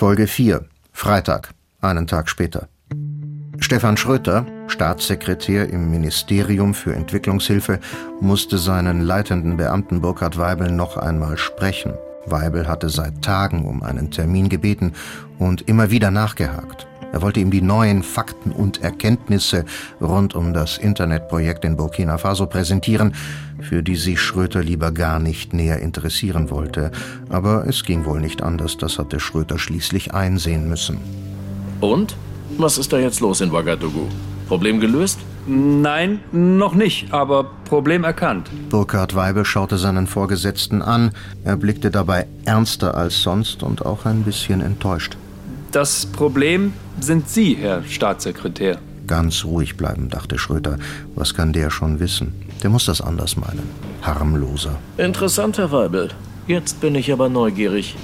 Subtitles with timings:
[0.00, 0.64] Folge 4.
[0.94, 1.50] Freitag,
[1.82, 2.70] einen Tag später.
[3.58, 7.80] Stefan Schröter, Staatssekretär im Ministerium für Entwicklungshilfe,
[8.18, 11.92] musste seinen leitenden Beamten Burkhard Weibel noch einmal sprechen.
[12.30, 14.92] Weibel hatte seit Tagen um einen Termin gebeten
[15.38, 16.86] und immer wieder nachgehakt.
[17.12, 19.64] Er wollte ihm die neuen Fakten und Erkenntnisse
[20.00, 23.14] rund um das Internetprojekt in Burkina Faso präsentieren,
[23.60, 26.92] für die sich Schröter lieber gar nicht näher interessieren wollte.
[27.28, 30.98] Aber es ging wohl nicht anders, das hatte Schröter schließlich einsehen müssen.
[31.80, 32.16] Und?
[32.58, 34.08] Was ist da jetzt los in Ouagadougou?
[34.48, 35.18] Problem gelöst?
[35.52, 38.48] Nein, noch nicht, aber Problem erkannt.
[38.68, 41.10] Burkhard Weibel schaute seinen Vorgesetzten an.
[41.42, 45.16] Er blickte dabei ernster als sonst und auch ein bisschen enttäuscht.
[45.72, 48.78] Das Problem sind Sie, Herr Staatssekretär.
[49.08, 50.78] Ganz ruhig bleiben, dachte Schröter.
[51.16, 52.32] Was kann der schon wissen?
[52.62, 53.68] Der muss das anders meinen.
[54.02, 54.78] Harmloser.
[54.98, 56.10] Interessant, Herr Weibel.
[56.46, 57.96] Jetzt bin ich aber neugierig.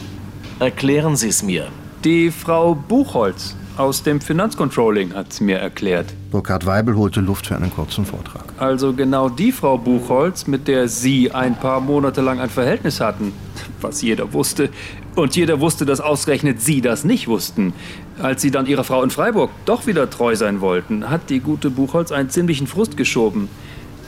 [0.59, 1.69] Erklären Sie es mir.
[2.03, 6.07] Die Frau Buchholz aus dem Finanzcontrolling hat es mir erklärt.
[6.31, 8.45] Burkhard Weibel holte Luft für einen kurzen Vortrag.
[8.59, 13.33] Also genau die Frau Buchholz, mit der Sie ein paar Monate lang ein Verhältnis hatten.
[13.81, 14.71] Was jeder wusste.
[15.15, 17.73] Und jeder wusste, dass ausgerechnet Sie das nicht wussten.
[18.21, 21.71] Als Sie dann Ihrer Frau in Freiburg doch wieder treu sein wollten, hat die gute
[21.71, 23.49] Buchholz einen ziemlichen Frust geschoben.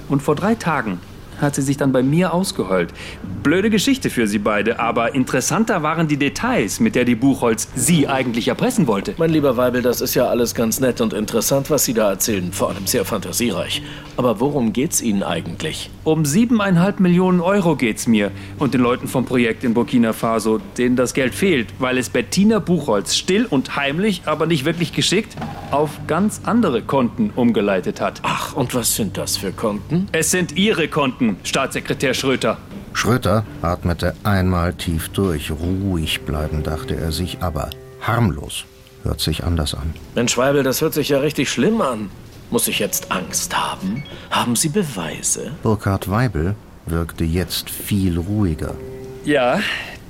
[0.08, 1.00] Und vor drei Tagen
[1.40, 2.92] hat sie sich dann bei mir ausgeheult.
[3.42, 8.08] Blöde Geschichte für sie beide, aber interessanter waren die Details, mit der die Buchholz sie
[8.08, 9.14] eigentlich erpressen wollte.
[9.18, 12.52] Mein lieber Weibel, das ist ja alles ganz nett und interessant, was Sie da erzählen,
[12.52, 13.82] vor allem sehr fantasiereich.
[14.16, 15.90] Aber worum geht's Ihnen eigentlich?
[16.04, 20.96] Um siebeneinhalb Millionen Euro geht's mir und den Leuten vom Projekt in Burkina Faso, denen
[20.96, 25.36] das Geld fehlt, weil es Bettina Buchholz still und heimlich, aber nicht wirklich geschickt,
[25.70, 28.20] auf ganz andere Konten umgeleitet hat.
[28.22, 30.08] Ach, und was sind das für Konten?
[30.12, 32.58] Es sind Ihre Konten, Staatssekretär Schröter.
[32.92, 35.50] Schröter atmete einmal tief durch.
[35.50, 38.64] Ruhig bleiben, dachte er sich, aber harmlos.
[39.04, 39.94] Hört sich anders an.
[40.14, 42.10] Mensch, Weibel, das hört sich ja richtig schlimm an.
[42.50, 44.04] Muss ich jetzt Angst haben?
[44.30, 45.52] Haben Sie Beweise?
[45.62, 46.54] Burkhard Weibel
[46.86, 48.74] wirkte jetzt viel ruhiger.
[49.24, 49.60] Ja,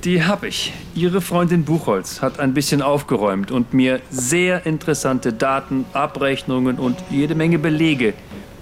[0.05, 0.71] die hab ich.
[0.95, 7.35] Ihre Freundin Buchholz hat ein bisschen aufgeräumt und mir sehr interessante Daten, Abrechnungen und jede
[7.35, 8.13] Menge Belege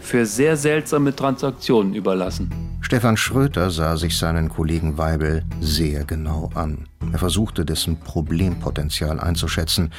[0.08, 2.50] für sehr seltsame Transaktionen überlassen.
[2.82, 6.88] Stefan Schröter sah sich seinen Kollegen Weibel sehr genau an.
[7.12, 9.92] Er versuchte dessen Problempotenzial einzuschätzen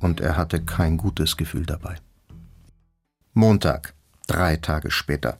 [0.00, 1.96] und er hatte kein gutes Gefühl dabei.
[3.34, 3.94] Montag,
[4.26, 5.38] drei Tage später.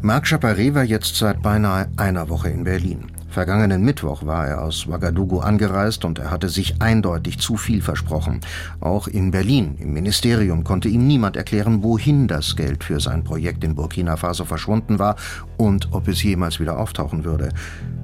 [0.00, 3.10] Marc Chaparret war jetzt seit beinahe einer Woche in Berlin.
[3.30, 8.40] Vergangenen Mittwoch war er aus Ouagadougou angereist und er hatte sich eindeutig zu viel versprochen.
[8.80, 13.62] Auch in Berlin, im Ministerium, konnte ihm niemand erklären, wohin das Geld für sein Projekt
[13.62, 15.14] in Burkina Faso verschwunden war
[15.56, 17.50] und ob es jemals wieder auftauchen würde.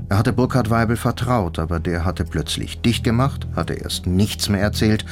[0.08, 4.60] Er hatte Burkhard Weibel vertraut, aber der hatte plötzlich dicht gemacht, hatte erst nichts mehr
[4.60, 5.04] erzählt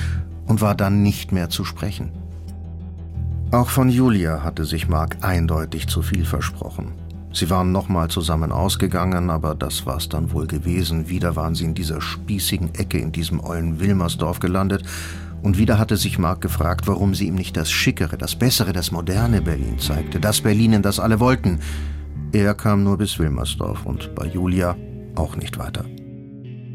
[0.46, 2.12] und war dann nicht mehr zu sprechen.
[3.50, 6.92] Auch von Julia hatte sich Mark eindeutig zu viel versprochen.
[7.34, 11.08] Sie waren nochmal zusammen ausgegangen, aber das war's dann wohl gewesen.
[11.08, 14.84] Wieder waren sie in dieser spießigen Ecke in diesem ollen Wilmersdorf gelandet.
[15.42, 18.92] Und wieder hatte sich Mark gefragt, warum sie ihm nicht das schickere, das bessere, das
[18.92, 20.20] moderne Berlin zeigte.
[20.20, 21.58] Das Berlin, in das alle wollten.
[22.32, 24.76] Er kam nur bis Wilmersdorf und bei Julia
[25.16, 25.84] auch nicht weiter.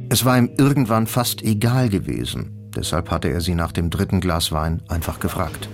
[0.10, 2.70] Es war ihm irgendwann fast egal gewesen.
[2.76, 5.70] Deshalb hatte er sie nach dem dritten Glas Wein einfach gefragt.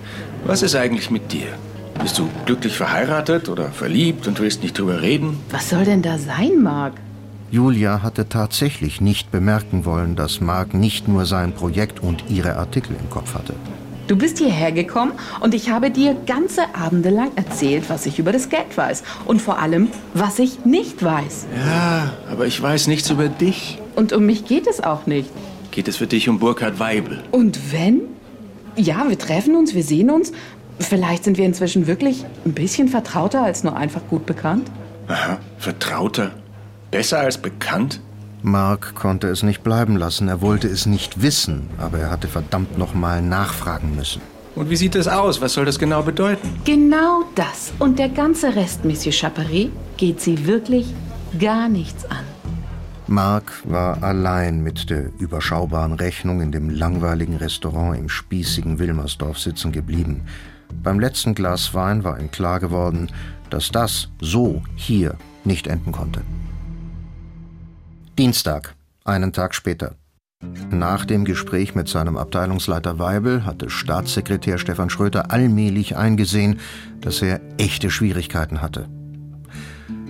[0.45, 1.47] Was ist eigentlich mit dir?
[2.01, 5.37] Bist du glücklich verheiratet oder verliebt und willst nicht drüber reden?
[5.49, 6.93] Was soll denn da sein, Marc?
[7.51, 12.95] Julia hatte tatsächlich nicht bemerken wollen, dass Mark nicht nur sein Projekt und ihre Artikel
[12.99, 13.53] im Kopf hatte.
[14.07, 18.31] Du bist hierher gekommen und ich habe dir ganze Abende lang erzählt, was ich über
[18.31, 19.03] das Geld weiß.
[19.25, 21.47] Und vor allem, was ich nicht weiß.
[21.65, 23.79] Ja, aber ich weiß nichts über dich.
[23.95, 25.29] Und um mich geht es auch nicht.
[25.71, 27.23] Geht es für dich um Burkhard Weibel?
[27.31, 28.01] Und wenn?
[28.75, 30.33] Ja, wir treffen uns, wir sehen uns.
[30.79, 34.69] Vielleicht sind wir inzwischen wirklich ein bisschen vertrauter als nur einfach gut bekannt.
[35.07, 36.31] Aha, vertrauter.
[36.91, 38.01] Besser als bekannt?
[38.41, 40.27] Mark konnte es nicht bleiben lassen.
[40.27, 44.21] Er wollte es nicht wissen, aber er hatte verdammt nochmal nachfragen müssen.
[44.55, 45.41] Und wie sieht es aus?
[45.41, 46.47] Was soll das genau bedeuten?
[46.63, 50.93] Genau das und der ganze Rest, Monsieur Chapery, geht Sie wirklich
[51.39, 52.23] gar nichts an.
[53.07, 59.71] Mark war allein mit der überschaubaren Rechnung in dem langweiligen Restaurant im spießigen Wilmersdorf sitzen
[59.71, 60.23] geblieben.
[60.85, 63.09] Beim letzten Glas Wein war ihm klar geworden,
[63.49, 66.21] dass das so hier nicht enden konnte.
[68.19, 69.95] Dienstag, einen Tag später.
[70.69, 76.59] Nach dem Gespräch mit seinem Abteilungsleiter Weibel hatte Staatssekretär Stefan Schröter allmählich eingesehen,
[77.01, 78.87] dass er echte Schwierigkeiten hatte.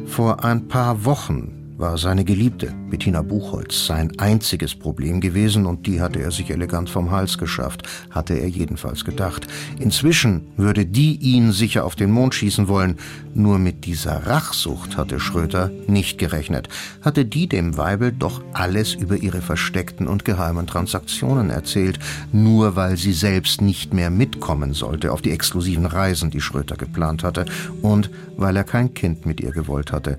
[0.06, 6.00] Vor ein paar Wochen war seine Geliebte, Bettina Buchholz, sein einziges Problem gewesen und die
[6.00, 9.48] hatte er sich elegant vom Hals geschafft, hatte er jedenfalls gedacht.
[9.80, 12.98] Inzwischen würde die ihn sicher auf den Mond schießen wollen.
[13.34, 16.70] Nur mit dieser Rachsucht hatte Schröter nicht gerechnet.
[17.02, 22.00] Hatte die dem Weibel doch alles über ihre versteckten und geheimen Transaktionen erzählt,
[22.32, 27.24] nur weil sie selbst nicht mehr mitkommen sollte auf die exklusiven Reisen, die Schröter geplant
[27.24, 27.46] hatte,
[27.82, 30.18] und weil er kein Kind mit ihr gewollt hatte.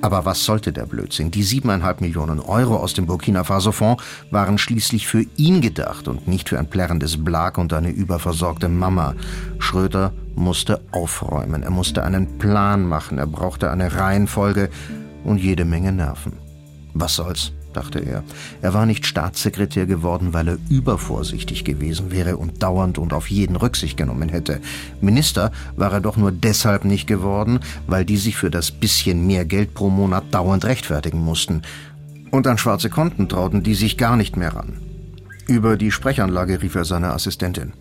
[0.00, 1.30] Aber was sollte der Blödsinn?
[1.30, 6.48] Die siebeneinhalb Millionen Euro aus dem Burkina Faso-Fonds waren schließlich für ihn gedacht und nicht
[6.48, 9.14] für ein plärrendes Blag und eine überversorgte Mama.
[9.58, 14.70] Schröter musste aufräumen, er musste einen Plan machen, er brauchte eine Reihenfolge
[15.24, 16.34] und jede Menge Nerven.
[16.94, 17.52] Was soll's?
[17.72, 18.24] Dachte er.
[18.62, 23.56] Er war nicht Staatssekretär geworden, weil er übervorsichtig gewesen wäre und dauernd und auf jeden
[23.56, 24.60] Rücksicht genommen hätte.
[25.00, 29.44] Minister war er doch nur deshalb nicht geworden, weil die sich für das bisschen mehr
[29.44, 31.62] Geld pro Monat dauernd rechtfertigen mussten.
[32.30, 34.74] Und an schwarze Konten trauten die sich gar nicht mehr ran.
[35.46, 37.72] Über die Sprechanlage rief er seine Assistentin.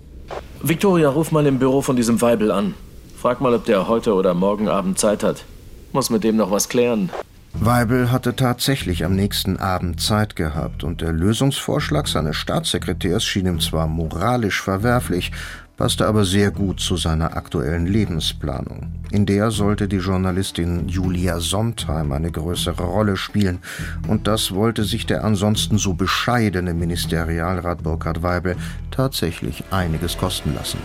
[0.61, 2.73] Victoria, ruf mal im Büro von diesem Weibel an.
[3.17, 5.43] Frag mal, ob der heute oder morgen Abend Zeit hat.
[5.91, 7.09] Muss mit dem noch was klären.
[7.59, 13.59] Weibel hatte tatsächlich am nächsten Abend Zeit gehabt und der Lösungsvorschlag seines Staatssekretärs schien ihm
[13.59, 15.31] zwar moralisch verwerflich,
[15.75, 18.91] passte aber sehr gut zu seiner aktuellen Lebensplanung.
[19.11, 23.59] In der sollte die Journalistin Julia Sondheim eine größere Rolle spielen,
[24.07, 28.55] und das wollte sich der ansonsten so bescheidene Ministerialrat Burkhard Weibel
[28.91, 30.79] tatsächlich einiges kosten lassen.